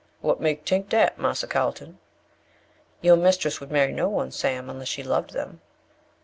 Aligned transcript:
"What 0.21 0.41
make 0.41 0.65
tink 0.65 0.89
dat, 0.89 1.19
Marser 1.19 1.45
Carlton?" 1.45 1.99
"Your 3.01 3.15
mistress 3.15 3.59
would 3.59 3.69
marry 3.69 3.93
no 3.93 4.09
one, 4.09 4.31
Sam, 4.31 4.67
unless 4.67 4.87
she 4.87 5.03
loved 5.03 5.33
them." 5.33 5.61